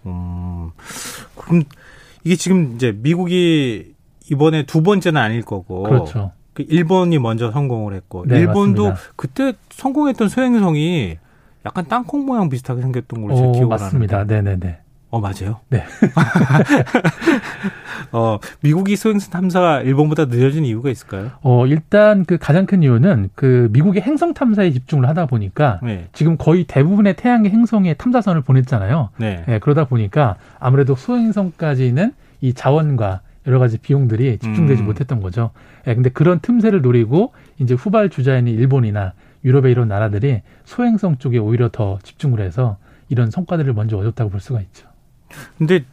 음, 0.06 0.71
그럼 1.37 1.62
이게 2.25 2.37
지금 2.37 2.75
이제 2.75 2.93
미국이 2.97 3.94
이번에 4.31 4.65
두 4.65 4.83
번째는 4.83 5.21
아닐 5.21 5.43
거고 5.43 5.83
그렇죠. 5.83 6.33
그 6.55 6.65
일본이 6.69 7.19
먼저 7.19 7.50
성공을 7.50 7.94
했고 7.94 8.25
네, 8.27 8.39
일본도 8.39 8.89
맞습니다. 8.89 9.12
그때 9.17 9.53
성공했던 9.71 10.29
소행성이 10.29 11.19
약간 11.65 11.87
땅콩 11.87 12.27
모양 12.27 12.49
비슷하게 12.49 12.82
생겼던 12.82 13.22
걸로 13.22 13.37
제가 13.37 13.53
기억을 13.53 13.69
맞습니다. 13.69 14.19
하는데. 14.20 14.43
네네네. 14.43 14.79
어 15.13 15.21
맞아요. 15.21 15.61
네. 15.69 15.85
어 18.13 18.39
미국이 18.63 18.97
소행성 18.97 19.31
탐사가 19.31 19.83
일본보다 19.83 20.25
늦어진 20.25 20.65
이유가 20.65 20.89
있을까요? 20.89 21.33
어 21.43 21.67
일단 21.67 22.25
그 22.25 22.39
가장 22.39 22.65
큰 22.65 22.83
이유는 22.83 23.29
그 23.35 23.69
미국의 23.73 24.01
행성 24.01 24.33
탐사에 24.33 24.71
집중을 24.71 25.07
하다 25.07 25.27
보니까 25.27 25.81
네. 25.83 26.09
지금 26.15 26.39
거의 26.39 26.65
대부분의 26.65 27.17
태양의 27.17 27.51
행성에 27.51 27.93
탐사선을 27.93 28.41
보냈잖아요. 28.41 29.11
네. 29.19 29.45
네. 29.47 29.59
그러다 29.59 29.85
보니까 29.85 30.37
아무래도 30.59 30.97
소행성까지는 30.97 32.15
이 32.41 32.55
자원과 32.55 33.21
여러 33.47 33.59
가지 33.59 33.77
비용들이 33.77 34.39
집중되지 34.39 34.83
음. 34.83 34.87
못했던 34.87 35.21
거죠. 35.21 35.51
예, 35.87 35.91
네, 35.91 35.95
근데 35.95 36.09
그런 36.09 36.41
틈새를 36.41 36.81
노리고 36.81 37.35
이제 37.59 37.75
후발 37.75 38.09
주자인 38.09 38.49
일본이나 38.49 39.13
유럽의 39.45 39.73
이런 39.73 39.89
나라들이 39.89 40.41
소행성 40.65 41.19
쪽에 41.19 41.37
오히려 41.37 41.69
더 41.69 41.99
집중을 42.03 42.41
해서 42.41 42.79
이런 43.11 43.31
성과들을 43.31 43.75
먼저 43.75 43.99
얻었다고 43.99 44.31
볼 44.31 44.41
수가 44.41 44.63
있죠. 44.63 44.92
근데 45.58 45.84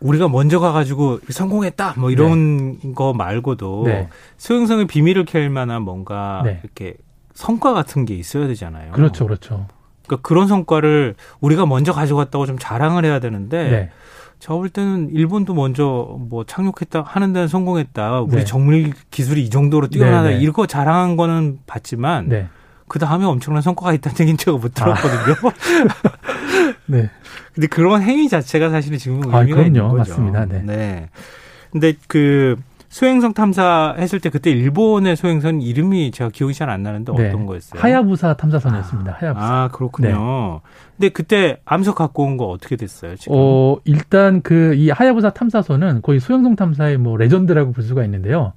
우리가 0.00 0.28
먼저 0.28 0.60
가가지고 0.60 1.20
성공했다 1.28 1.94
뭐 1.96 2.10
이런 2.10 2.78
네. 2.78 2.92
거 2.94 3.12
말고도 3.12 3.84
네. 3.86 4.08
소행성의 4.36 4.86
비밀을 4.86 5.24
캘 5.24 5.48
만한 5.48 5.82
뭔가 5.82 6.42
네. 6.44 6.60
이렇게 6.62 6.94
성과 7.34 7.72
같은 7.72 8.04
게 8.04 8.14
있어야 8.14 8.46
되잖아요. 8.46 8.92
그렇죠, 8.92 9.24
그렇죠. 9.26 9.66
그러니까 10.06 10.26
그런 10.26 10.48
성과를 10.48 11.14
우리가 11.40 11.66
먼저 11.66 11.92
가져갔다고 11.92 12.46
좀 12.46 12.56
자랑을 12.58 13.04
해야 13.04 13.20
되는데 13.20 13.70
네. 13.70 13.90
저볼 14.38 14.68
때는 14.68 15.10
일본도 15.12 15.54
먼저 15.54 16.16
뭐 16.18 16.44
착륙했다 16.44 17.02
하는 17.02 17.32
데는 17.32 17.48
성공했다. 17.48 18.20
우리 18.20 18.36
네. 18.36 18.44
정밀 18.44 18.92
기술이 19.10 19.44
이 19.44 19.50
정도로 19.50 19.88
뛰어나다 19.88 20.28
네, 20.28 20.38
이거 20.40 20.66
자랑한 20.66 21.16
거는 21.16 21.60
봤지만 21.66 22.48
그 22.88 22.98
다음에 22.98 23.24
엄청난 23.24 23.62
성과가 23.62 23.92
있다는 23.94 24.16
얘기는 24.20 24.36
제가 24.36 24.58
못 24.58 24.74
들었거든요. 24.74 25.34
아. 25.42 26.25
네. 26.86 27.10
근데 27.54 27.66
그런 27.66 28.02
행위 28.02 28.28
자체가 28.28 28.70
사실은 28.70 28.98
지금 28.98 29.16
의미가 29.24 29.38
아, 29.38 29.42
있는 29.64 29.82
거죠. 29.82 29.96
맞습니다. 29.96 30.46
네. 30.46 30.62
네. 30.64 31.08
근데 31.72 31.94
그 32.08 32.56
소행성 32.88 33.34
탐사 33.34 33.94
했을 33.98 34.20
때 34.20 34.30
그때 34.30 34.50
일본의 34.50 35.16
소행선 35.16 35.60
이름이 35.60 36.12
제가 36.12 36.30
기억이 36.32 36.54
잘 36.54 36.70
안 36.70 36.82
나는데 36.82 37.12
네. 37.14 37.28
어떤 37.28 37.44
거였어요? 37.44 37.80
하야부사 37.82 38.34
탐사선이었습니다. 38.34 39.10
아, 39.12 39.16
하야부사. 39.18 39.46
아, 39.46 39.68
그렇군요. 39.68 40.60
네. 40.62 40.70
근데 40.96 41.08
그때 41.10 41.58
암석 41.64 41.96
갖고 41.96 42.22
온 42.24 42.36
거 42.38 42.46
어떻게 42.46 42.76
됐어요? 42.76 43.16
지금? 43.16 43.36
어, 43.36 43.76
일단 43.84 44.40
그 44.40 44.74
이 44.76 44.88
하야부사 44.90 45.30
탐사선은 45.30 46.00
거의 46.02 46.20
소행성 46.20 46.56
탐사의 46.56 46.96
뭐 46.98 47.16
레전드라고 47.18 47.72
볼 47.72 47.84
수가 47.84 48.04
있는데요. 48.04 48.52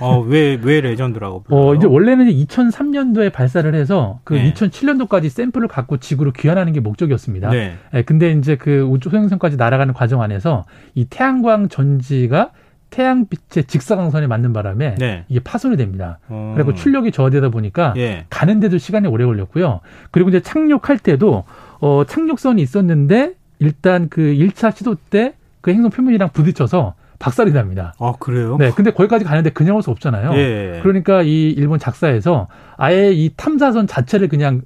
어, 0.00 0.20
왜, 0.20 0.58
왜 0.62 0.80
레전드라고 0.80 1.42
불러요? 1.42 1.62
어, 1.68 1.74
이제 1.74 1.86
원래는 1.86 2.26
2003년도에 2.26 3.32
발사를 3.32 3.72
해서 3.74 4.20
그 4.24 4.34
네. 4.34 4.52
2007년도까지 4.52 5.28
샘플을 5.28 5.68
갖고 5.68 5.96
지구로 5.98 6.32
귀환하는 6.32 6.72
게 6.72 6.80
목적이었습니다. 6.80 7.50
네. 7.50 7.74
네. 7.92 8.02
근데 8.02 8.32
이제 8.32 8.56
그 8.56 8.82
우주 8.82 9.10
소행성까지 9.10 9.56
날아가는 9.56 9.94
과정 9.94 10.22
안에서 10.22 10.64
이 10.94 11.04
태양광 11.04 11.68
전지가 11.68 12.50
태양빛의 12.90 13.64
직사광선에 13.64 14.26
맞는 14.26 14.52
바람에 14.52 14.96
네. 14.96 15.24
이게 15.28 15.40
파손이 15.40 15.76
됩니다. 15.76 16.18
음. 16.30 16.52
그리고 16.54 16.74
출력이 16.74 17.10
저하되다 17.12 17.48
보니까 17.48 17.94
예. 17.96 18.26
가는데도 18.28 18.76
시간이 18.76 19.08
오래 19.08 19.24
걸렸고요. 19.24 19.80
그리고 20.10 20.28
이제 20.28 20.40
착륙할 20.40 20.98
때도 20.98 21.44
어 21.80 22.04
착륙선이 22.06 22.60
있었는데 22.60 23.32
일단 23.60 24.08
그 24.10 24.20
1차 24.20 24.76
시도 24.76 24.96
때 25.10 25.34
그 25.62 25.70
행성 25.70 25.90
표면이랑 25.90 26.30
부딪혀서 26.34 26.94
박살이 27.22 27.52
납니다. 27.52 27.94
아, 28.00 28.14
그래요? 28.18 28.56
네. 28.58 28.72
근데 28.74 28.90
거기까지 28.90 29.24
가는데 29.24 29.50
그냥 29.50 29.76
올 29.76 29.82
수 29.82 29.90
없잖아요. 29.92 30.34
예. 30.34 30.80
그러니까 30.82 31.22
이 31.22 31.50
일본 31.50 31.78
작사에서 31.78 32.48
아예 32.76 33.12
이 33.12 33.30
탐사선 33.36 33.86
자체를 33.86 34.26
그냥 34.28 34.62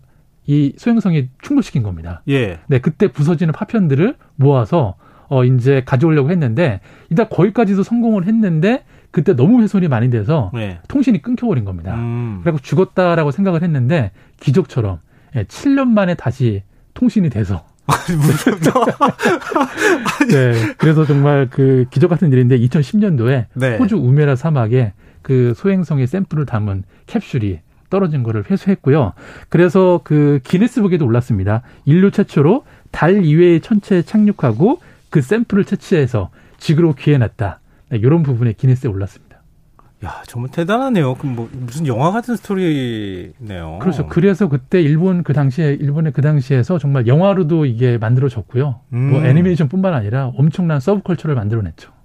이 0.47 0.73
소행성에 0.79 1.29
충돌시킨 1.43 1.83
겁니다. 1.83 2.23
예. 2.29 2.59
네. 2.67 2.79
그때 2.81 3.09
부서지는 3.09 3.53
파편들을 3.53 4.17
모아서 4.37 4.95
어 5.29 5.45
이제 5.45 5.83
가져오려고 5.85 6.31
했는데 6.31 6.81
일단 7.11 7.29
거기까지도 7.29 7.83
성공을 7.83 8.27
했는데 8.27 8.85
그때 9.11 9.35
너무 9.35 9.61
훼손이 9.63 9.89
많이 9.89 10.09
돼서 10.09 10.51
네. 10.55 10.79
통신이 10.89 11.21
끊겨버린 11.21 11.65
겁니다. 11.65 11.95
음. 11.97 12.41
그리고 12.43 12.59
죽었다라고 12.59 13.33
생각을 13.33 13.63
했는데 13.63 14.13
기적처럼 14.41 15.01
예, 15.35 15.45
7년 15.45 15.89
만에 15.89 16.15
다시 16.15 16.63
통신이 16.95 17.29
돼서 17.31 17.65
네. 20.31 20.75
그래서 20.79 21.05
정말 21.05 21.49
그 21.51 21.87
기적 21.91 22.09
같은 22.09 22.33
일인데 22.33 22.59
2010년도에 22.59 23.47
네. 23.55 23.77
호주 23.79 23.97
우메라 23.97 24.37
사막에 24.37 24.93
그 25.23 25.55
소행성의 25.57 26.07
샘플을 26.07 26.47
담은 26.47 26.85
캡슐이 27.07 27.61
떨어진 27.91 28.23
거를 28.23 28.45
회수했고요. 28.51 29.13
그래서 29.49 30.01
그 30.05 30.41
기네스북에도 30.45 31.05
올랐습니다. 31.05 31.63
인류 31.85 32.11
최초로 32.11 32.65
달 32.91 33.25
이외의 33.25 33.61
천체에 33.61 34.03
착륙하고 34.03 34.81
그 35.11 35.21
샘플을 35.21 35.65
채취해서 35.65 36.31
지구로 36.59 36.95
귀해놨다. 36.95 37.61
네, 37.91 37.99
이런 37.99 38.23
부분에 38.23 38.53
기네스에 38.53 38.91
올랐습니다. 38.91 39.26
야, 40.05 40.23
정말 40.27 40.51
대단하네요. 40.51 41.15
그럼 41.15 41.37
뭐 41.37 41.49
무슨 41.53 41.87
영화 41.87 42.11
같은 42.13 42.37
스토리네요. 42.37 43.79
그렇죠. 43.81 44.07
그래서 44.09 44.49
그때 44.49 44.81
일본 44.81 45.23
그 45.23 45.33
당시에 45.33 45.73
일본의 45.73 46.13
그 46.13 46.21
당시에서 46.21 46.79
정말 46.79 47.07
영화로도 47.07 47.65
이게 47.65 47.97
만들어졌고요. 47.97 48.65
뭐 48.65 48.83
음. 48.93 49.11
뭐 49.11 49.25
애니메이션뿐만 49.25 49.95
아니라 49.95 50.33
엄청난 50.37 50.81
서브컬처를 50.81 51.35
만들어냈죠. 51.35 51.97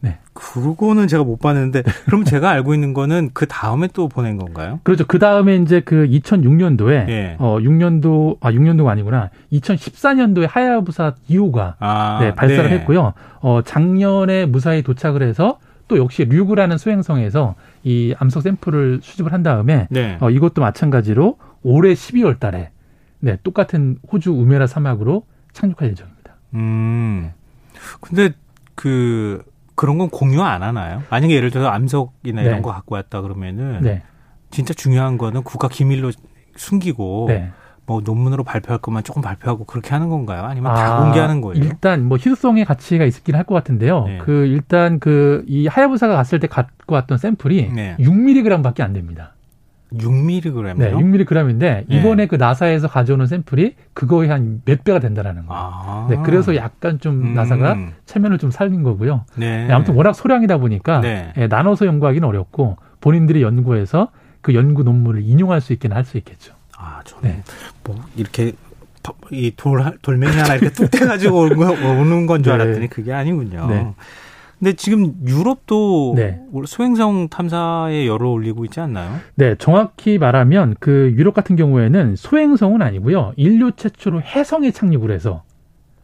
네. 0.00 0.18
그거는 0.34 1.08
제가 1.08 1.24
못 1.24 1.38
봤는데 1.40 1.82
그럼 2.04 2.22
제가 2.24 2.50
알고 2.50 2.74
있는 2.74 2.92
거는 2.92 3.30
그 3.32 3.46
다음에 3.46 3.88
또 3.92 4.08
보낸 4.08 4.36
건가요? 4.36 4.80
그렇죠. 4.82 5.06
그 5.06 5.18
다음에 5.18 5.56
이제 5.56 5.80
그 5.80 6.06
2006년도에 6.06 7.08
예. 7.08 7.36
어 7.38 7.58
6년도 7.58 8.36
아 8.40 8.52
6년도가 8.52 8.88
아니구나. 8.88 9.30
2014년도에 9.52 10.46
하야부사 10.48 11.14
2호가 11.30 11.74
아, 11.78 12.18
네, 12.20 12.34
발사를 12.34 12.68
네. 12.68 12.76
했고요. 12.76 13.14
어 13.40 13.62
작년에 13.64 14.44
무사히 14.44 14.82
도착을 14.82 15.22
해서 15.22 15.58
또 15.88 15.98
역시 15.98 16.24
류구라는 16.24 16.78
수행성에서 16.78 17.54
이 17.84 18.14
암석 18.18 18.42
샘플을 18.42 19.00
수집을 19.02 19.32
한 19.32 19.42
다음에 19.42 19.86
네. 19.90 20.18
어, 20.20 20.30
이것도 20.30 20.60
마찬가지로 20.60 21.38
올해 21.62 21.94
12월 21.94 22.38
달에 22.38 22.70
네, 23.20 23.38
똑같은 23.42 23.98
호주 24.12 24.32
우메라 24.32 24.66
사막으로 24.66 25.24
착륙할 25.52 25.90
예정입니다. 25.90 26.36
음. 26.54 27.32
근데 28.00 28.30
그 28.74 29.42
그런 29.74 29.98
건 29.98 30.08
공유 30.10 30.42
안 30.42 30.62
하나요? 30.62 31.02
만약에 31.10 31.34
예를 31.34 31.50
들어서 31.50 31.68
암석이나 31.70 32.42
네. 32.42 32.48
이런 32.48 32.62
거 32.62 32.72
갖고 32.72 32.94
왔다 32.94 33.20
그러면은 33.20 33.80
네. 33.82 34.02
진짜 34.50 34.74
중요한 34.74 35.18
거는 35.18 35.42
국가 35.42 35.68
기밀로 35.68 36.12
숨기고 36.56 37.26
네. 37.28 37.50
뭐 37.86 38.02
논문으로 38.04 38.42
발표할 38.44 38.78
것만 38.78 39.04
조금 39.04 39.22
발표하고 39.22 39.64
그렇게 39.64 39.90
하는 39.90 40.08
건가요? 40.08 40.42
아니면 40.44 40.72
아, 40.72 40.74
다 40.74 40.98
공개하는 41.02 41.40
거예요? 41.40 41.62
일단 41.64 42.04
뭐 42.04 42.18
희소성의 42.18 42.64
가치가 42.64 43.04
있긴 43.04 43.34
할 43.36 43.44
것 43.44 43.54
같은데요. 43.54 44.04
네. 44.06 44.18
그 44.18 44.46
일단 44.46 44.98
그 44.98 45.44
이 45.46 45.66
하야부사가 45.68 46.16
갔을 46.16 46.40
때 46.40 46.48
갖고 46.48 46.94
왔던 46.96 47.16
샘플이 47.18 47.70
네. 47.72 47.96
6mg밖에 48.00 48.80
안 48.80 48.92
됩니다. 48.92 49.32
6mg요? 49.94 50.76
네, 50.76 50.90
6mg인데 50.92 51.58
네. 51.60 51.84
이번에 51.88 52.26
그 52.26 52.34
나사에서 52.34 52.88
가져오는 52.88 53.24
샘플이 53.26 53.76
그거에 53.94 54.28
한몇 54.28 54.82
배가 54.82 54.98
된다라는 54.98 55.46
거예요. 55.46 55.62
아. 55.62 56.06
네, 56.10 56.16
그래서 56.24 56.56
약간 56.56 56.98
좀 56.98 57.22
음. 57.22 57.34
나사가 57.34 57.76
체면을 58.04 58.38
좀 58.38 58.50
살린 58.50 58.82
거고요. 58.82 59.24
네. 59.36 59.66
네, 59.68 59.72
아무튼 59.72 59.94
워낙 59.94 60.12
소량이다 60.14 60.58
보니까 60.58 61.00
네. 61.02 61.32
예, 61.36 61.46
나눠서 61.46 61.86
연구하기는 61.86 62.26
어렵고 62.26 62.76
본인들이 63.00 63.42
연구해서 63.42 64.08
그 64.40 64.54
연구 64.54 64.82
논문을 64.82 65.22
인용할 65.22 65.60
수 65.60 65.72
있기는 65.72 65.96
할 65.96 66.04
수 66.04 66.16
있겠죠. 66.18 66.55
아, 66.86 67.00
저는 67.04 67.28
네. 67.28 67.42
뭐 67.84 68.00
이렇게 68.16 68.52
이 69.30 69.52
돌, 69.56 69.82
돌멩이 70.02 70.36
하나 70.36 70.54
이렇게 70.54 70.70
뚝 70.70 70.90
떼가지고 70.90 71.40
오는 71.40 72.26
건줄 72.26 72.56
네. 72.56 72.62
알았더니 72.62 72.88
그게 72.88 73.12
아니군요. 73.12 73.66
네. 73.68 73.92
근데 74.58 74.72
지금 74.72 75.14
유럽도 75.26 76.14
네. 76.16 76.40
소행성 76.66 77.28
탐사에 77.28 78.06
열을 78.06 78.26
올리고 78.26 78.64
있지 78.64 78.80
않나요? 78.80 79.20
네, 79.34 79.54
정확히 79.56 80.18
말하면 80.18 80.76
그 80.80 81.12
유럽 81.16 81.34
같은 81.34 81.56
경우에는 81.56 82.16
소행성은 82.16 82.80
아니고요. 82.80 83.34
인류 83.36 83.72
최초로 83.72 84.22
해성에 84.22 84.70
착륙을 84.70 85.10
해서 85.10 85.42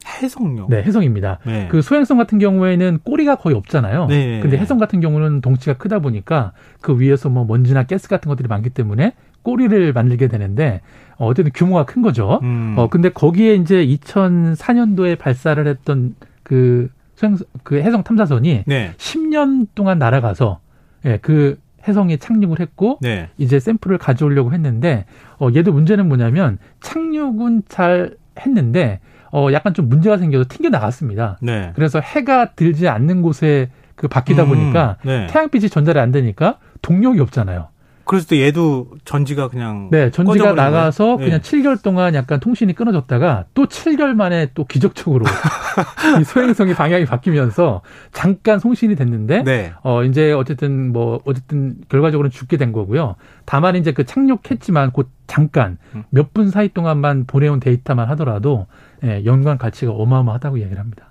해성요? 0.07 0.67
네, 0.69 0.83
해성입니다. 0.83 1.39
네. 1.47 1.69
그 1.71 1.81
소행성 1.81 2.19
같은 2.19 2.39
경우에는 2.39 2.99
꼬리가 3.05 3.37
거의 3.37 3.57
없잖아요. 3.57 4.07
네. 4.07 4.41
근데 4.41 4.59
해성 4.59 4.79
같은 4.79 5.01
경우는 5.01 5.41
덩치가 5.41 5.75
크다 5.79 6.01
보니까 6.01 6.53
그 6.81 7.01
위에서 7.01 7.31
뭐 7.31 7.45
먼지나 7.45 7.85
가스 7.85 8.09
같은 8.09 8.29
것들이 8.29 8.49
많기 8.49 8.69
때문에 8.69 9.15
꼬리를 9.43 9.93
만들게 9.93 10.29
되는데 10.29 10.81
어, 11.17 11.27
어쨌든 11.27 11.53
규모가 11.55 11.85
큰 11.85 12.03
거죠. 12.03 12.41
음. 12.43 12.75
어 12.77 12.89
근데 12.89 13.09
거기에 13.09 13.55
이제 13.55 13.85
2004년도에 13.87 15.19
발사를 15.19 15.67
했던 15.67 16.15
그 16.43 16.89
수행 17.15 17.37
그 17.63 17.77
해성 17.77 18.03
탐사선이 18.03 18.65
네. 18.67 18.93
10년 18.97 19.69
동안 19.75 19.99
날아가서 19.99 20.61
예, 21.05 21.19
그 21.21 21.59
해성에 21.87 22.17
착륙을 22.17 22.61
했고 22.61 22.99
네. 23.01 23.29
이제 23.39 23.59
샘플을 23.59 23.99
가져오려고 23.99 24.53
했는데 24.53 25.05
어 25.39 25.49
얘도 25.55 25.73
문제는 25.73 26.09
뭐냐면 26.09 26.59
착륙은 26.81 27.65
잘 27.69 28.17
했는데 28.39 29.01
어 29.33 29.49
약간 29.53 29.75
좀 29.75 29.89
문제가 29.89 30.19
생겨서 30.19 30.45
튕겨 30.49 30.69
나갔습니다. 30.69 31.39
네. 31.43 31.73
그래서 31.75 32.01
해가 32.01 32.53
들지 32.53 32.89
않는 32.89 33.23
곳에 33.23 33.71
그 33.95 34.09
바뀌다 34.09 34.45
음, 34.45 34.49
보니까 34.49 34.97
네. 35.05 35.27
태양빛이 35.29 35.69
전달이 35.69 35.99
안 35.99 36.11
되니까 36.11 36.59
동력이 36.83 37.21
없잖아요. 37.21 37.69
그래서 38.05 38.27
또 38.29 38.37
얘도 38.37 38.89
전지가 39.05 39.49
그냥 39.49 39.89
네 39.91 40.11
전지가 40.11 40.53
나가서 40.53 41.17
네. 41.19 41.27
그냥 41.27 41.41
7개월 41.41 41.83
동안 41.83 42.15
약간 42.15 42.41
통신이 42.41 42.75
끊어졌다가 42.75 43.45
또 43.55 43.67
7개월 43.67 44.15
만에 44.15 44.49
또 44.55 44.65
기적적으로 44.65 45.25
이 46.21 46.25
소행성이 46.25 46.75
방향이 46.75 47.05
바뀌면서 47.05 47.83
잠깐 48.13 48.59
송신이 48.59 48.97
됐는데 48.97 49.45
네. 49.45 49.73
어 49.83 50.05
이제 50.05 50.33
어쨌든 50.33 50.93
뭐 50.93 51.21
어쨌든 51.25 51.77
결과적으로는 51.89 52.31
죽게 52.31 52.57
된 52.57 52.73
거고요. 52.73 53.17
다만 53.45 53.77
이제 53.77 53.93
그 53.93 54.05
착륙했지만 54.05 54.91
곧 54.93 55.09
잠깐 55.27 55.79
음. 55.95 56.05
몇분 56.11 56.51
사이 56.51 56.69
동안만 56.69 57.25
보내온 57.27 57.61
데이터만 57.61 58.09
하더라도 58.11 58.67
예, 59.05 59.25
연관 59.25 59.59
가치가 59.59 59.93
어마어마하다고 59.93 60.61
얘기를 60.61 60.79
합니다. 60.79 61.07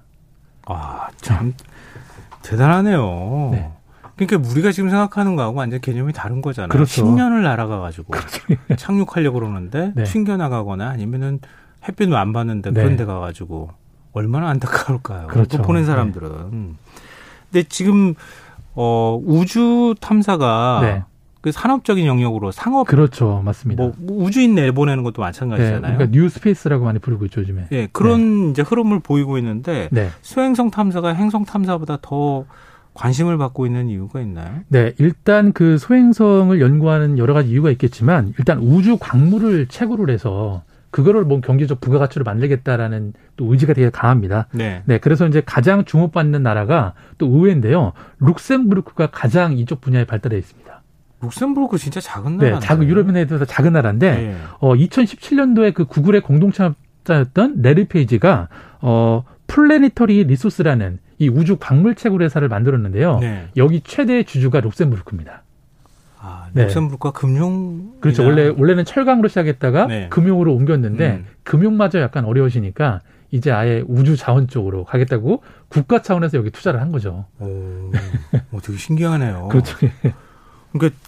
아참 0.65 1.53
대단하네요. 2.43 3.80
네. 4.21 4.25
그러니까 4.27 4.49
우리가 4.51 4.71
지금 4.71 4.89
생각하는 4.89 5.35
거하고 5.35 5.57
완전 5.57 5.79
개념이 5.81 6.13
다른 6.13 6.41
거잖아요. 6.41 6.69
그렇죠. 6.69 7.05
10년을 7.05 7.41
날아가 7.43 7.79
가지고 7.79 8.11
그렇죠. 8.13 8.39
착륙하려고 8.77 9.39
그러는데 9.39 9.91
네. 9.95 10.03
튕겨 10.03 10.37
나가거나 10.37 10.89
아니면은 10.89 11.39
햇빛을 11.87 12.15
안 12.15 12.31
받는데 12.33 12.71
네. 12.71 12.81
그런 12.81 12.97
데 12.97 13.05
가 13.05 13.19
가지고 13.19 13.71
얼마나 14.13 14.49
안타까울까요? 14.49 15.27
그렇죠. 15.27 15.61
보는 15.61 15.85
사람들은. 15.85 16.29
네. 16.51 16.67
근데 17.51 17.67
지금 17.67 18.13
어 18.75 19.19
우주 19.25 19.95
탐사가 19.99 20.79
네. 20.81 21.03
그 21.41 21.51
산업적인 21.51 22.05
영역으로 22.05 22.51
상업 22.51 22.85
그렇죠 22.87 23.41
맞습니다. 23.43 23.81
뭐 23.81 23.93
우주인 24.07 24.53
내보내는 24.53 25.03
것도 25.03 25.21
마찬가지잖아요. 25.23 25.81
네, 25.81 25.87
그러니까 25.97 26.07
New 26.11 26.29
Space라고 26.29 26.85
많이 26.85 26.99
부르고 26.99 27.25
있죠 27.25 27.41
요즘에. 27.41 27.65
네, 27.71 27.87
그런 27.91 28.45
네. 28.45 28.51
이제 28.51 28.61
흐름을 28.61 28.99
보이고 28.99 29.37
있는데 29.39 29.89
네. 29.91 30.09
소행성 30.21 30.69
탐사가 30.69 31.13
행성 31.13 31.43
탐사보다 31.43 31.97
더 32.01 32.45
관심을 32.93 33.38
받고 33.38 33.65
있는 33.65 33.88
이유가 33.88 34.21
있나요? 34.21 34.60
네, 34.67 34.93
일단 34.98 35.53
그 35.53 35.77
소행성을 35.77 36.60
연구하는 36.60 37.17
여러 37.17 37.33
가지 37.33 37.50
이유가 37.50 37.71
있겠지만 37.71 38.33
일단 38.38 38.60
우주 38.60 38.98
광물을 39.00 39.67
채굴을 39.67 40.10
해서 40.10 40.63
그거를 40.91 41.24
뭐 41.24 41.39
경제적 41.39 41.79
부가가치로 41.79 42.25
만들겠다라는 42.25 43.13
또 43.38 43.51
의지가 43.51 43.74
되게 43.74 43.89
강합니다. 43.89 44.48
네. 44.51 44.83
네. 44.86 44.98
그래서 44.98 45.25
이제 45.25 45.41
가장 45.45 45.86
주목받는 45.86 46.43
나라가 46.43 46.93
또 47.17 47.27
의외인데요. 47.27 47.93
룩셈부르크가 48.19 49.07
가장 49.07 49.57
이쪽 49.57 49.79
분야에 49.79 50.03
발달해 50.03 50.38
있습니다. 50.38 50.81
룩셈부르크 51.21 51.77
진짜 51.77 52.01
작은 52.01 52.38
나라. 52.38 52.60
네, 52.60 52.60
작은 52.60 52.88
유럽 52.88 53.16
내에도 53.16 53.45
작은 53.45 53.74
나라인데 53.74 54.12
네. 54.12 54.36
어 54.60 54.74
2017년도에 54.74 55.74
그 55.74 55.86
구글의 55.86 56.21
공동 56.21 56.51
창업자였던 56.51 57.62
래리 57.61 57.85
페이지가 57.88 58.50
어 58.81 59.24
Planetary 59.47 60.25
Resources라는 60.25 61.00
이 61.21 61.29
우주 61.29 61.57
광물 61.57 61.93
채굴 61.93 62.23
회사를 62.23 62.49
만들었는데요. 62.49 63.19
네. 63.19 63.47
여기 63.55 63.81
최대 63.81 64.23
주주가 64.23 64.59
룩셈부르크입니다. 64.59 65.43
아, 66.17 66.47
네. 66.53 66.63
룩셈부르크가 66.63 67.11
금융 67.11 67.91
그렇죠. 67.99 68.23
원래 68.23 68.47
원래는 68.47 68.85
철강으로 68.85 69.27
시작했다가 69.27 69.85
네. 69.85 70.09
금융으로 70.09 70.51
옮겼는데 70.55 71.09
음. 71.11 71.25
금융마저 71.43 72.01
약간 72.01 72.25
어려우시니까 72.25 73.01
이제 73.29 73.51
아예 73.51 73.83
우주 73.87 74.17
자원 74.17 74.47
쪽으로 74.47 74.83
가겠다고 74.83 75.43
국가 75.69 76.01
차원에서 76.01 76.39
여기 76.39 76.49
투자를 76.49 76.81
한 76.81 76.91
거죠. 76.91 77.25
오, 77.37 77.91
오 78.51 78.59
되게 78.59 78.79
신기하네요. 78.79 79.49
그렇죠. 79.53 79.77
그러니까 80.71 80.99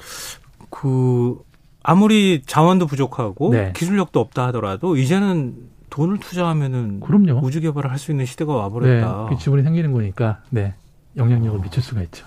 그 0.70 1.40
아무리 1.82 2.44
자원도 2.46 2.86
부족하고 2.86 3.50
네. 3.50 3.74
기술력도 3.76 4.20
없다 4.20 4.46
하더라도 4.48 4.96
이제는 4.96 5.56
돈을 5.94 6.18
투자하면은 6.18 7.02
그럼요. 7.02 7.40
우주 7.44 7.62
개발을 7.62 7.92
할 7.92 8.00
수 8.00 8.10
있는 8.10 8.26
시대가 8.26 8.56
와버렸다. 8.56 9.26
네, 9.30 9.30
그 9.30 9.40
지분이 9.40 9.62
생기는 9.62 9.92
거니까 9.92 10.42
네 10.50 10.74
영향력을 11.16 11.60
미칠 11.62 11.84
수가 11.84 12.02
있죠. 12.04 12.26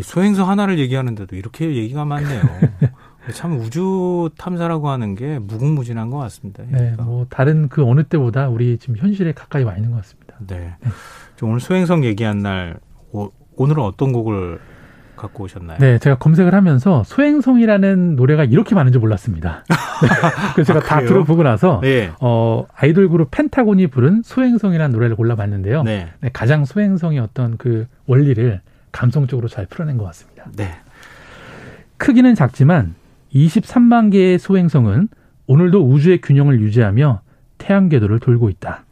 소행성 0.00 0.48
하나를 0.48 0.78
얘기하는데도 0.78 1.36
이렇게 1.36 1.76
얘기가 1.76 2.06
많네요. 2.06 2.40
참 3.34 3.60
우주 3.60 4.30
탐사라고 4.38 4.88
하는 4.88 5.14
게 5.14 5.38
무궁무진한 5.38 6.08
것 6.08 6.16
같습니다. 6.16 6.62
네, 6.62 6.70
그러니까. 6.70 7.02
뭐 7.02 7.26
다른 7.28 7.68
그 7.68 7.84
어느 7.84 8.04
때보다 8.04 8.48
우리 8.48 8.78
지금 8.78 8.96
현실에 8.96 9.32
가까이 9.32 9.64
와 9.64 9.76
있는 9.76 9.90
것 9.90 9.98
같습니다. 9.98 10.36
네. 10.46 10.74
네. 10.80 10.90
오늘 11.42 11.60
소행성 11.60 12.04
얘기한 12.04 12.38
날 12.38 12.78
오, 13.12 13.30
오늘은 13.56 13.82
어떤 13.82 14.12
곡을 14.14 14.60
갖고 15.18 15.44
오셨나요? 15.44 15.78
네, 15.78 15.98
제가 15.98 16.16
검색을 16.16 16.54
하면서 16.54 17.02
소행성이라는 17.04 18.16
노래가 18.16 18.44
이렇게 18.44 18.74
많은 18.74 18.92
줄 18.92 19.00
몰랐습니다. 19.00 19.64
네. 19.68 20.08
그래서 20.54 20.72
제가 20.72 20.84
아, 20.84 20.88
다 20.88 21.00
들어보고 21.06 21.42
나서 21.42 21.80
네. 21.82 22.10
어, 22.20 22.66
아이돌 22.74 23.08
그룹 23.08 23.30
펜타곤이 23.30 23.88
부른 23.88 24.22
소행성이라는 24.24 24.92
노래를 24.92 25.16
골라봤는데요. 25.16 25.82
네. 25.82 26.08
네, 26.20 26.30
가장 26.32 26.64
소행성의 26.64 27.18
어떤 27.18 27.56
그 27.58 27.86
원리를 28.06 28.60
감성적으로 28.92 29.48
잘 29.48 29.66
풀어낸 29.66 29.98
것 29.98 30.04
같습니다. 30.04 30.46
네. 30.56 30.70
크기는 31.98 32.34
작지만 32.34 32.94
23만 33.34 34.10
개의 34.12 34.38
소행성은 34.38 35.08
오늘도 35.46 35.86
우주의 35.86 36.20
균형을 36.20 36.60
유지하며 36.60 37.20
태양 37.58 37.88
궤도를 37.88 38.20
돌고 38.20 38.48
있다. 38.50 38.84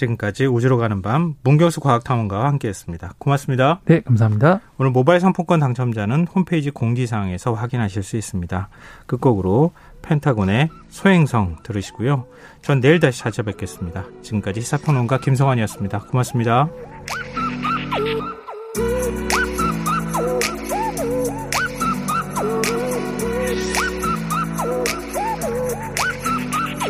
지금까지 0.00 0.46
우주로 0.46 0.78
가는 0.78 1.02
밤 1.02 1.34
문경수 1.42 1.80
과학탐험가와 1.80 2.46
함께했습니다. 2.46 3.14
고맙습니다. 3.18 3.80
네, 3.84 4.00
감사합니다. 4.00 4.60
오늘 4.78 4.90
모바일 4.90 5.20
상품권 5.20 5.60
당첨자는 5.60 6.26
홈페이지 6.34 6.70
공지사항에서 6.70 7.52
확인하실 7.52 8.02
수 8.02 8.16
있습니다. 8.16 8.68
끝곡으로 9.06 9.72
펜타곤의 10.02 10.70
소행성 10.88 11.56
들으시고요. 11.62 12.26
전 12.62 12.80
내일 12.80 12.98
다시 13.00 13.20
찾아뵙겠습니다. 13.20 14.04
지금까지 14.22 14.62
시사평론가 14.62 15.18
김성환이었습니다. 15.18 15.98
고맙습니다. 16.00 16.68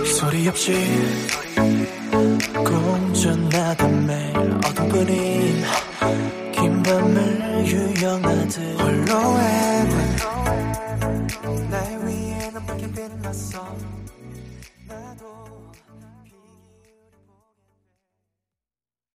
소리 0.04 0.48
없이 0.48 1.29
어쩐나다 3.20 3.86
매일 3.86 4.34
어둠뿐인 4.34 5.62
긴 6.52 6.82
밤을 6.82 7.66
유영하듯. 7.66 8.80
홀로해 8.80 9.59